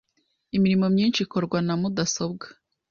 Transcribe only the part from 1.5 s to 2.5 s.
na mudasobwa.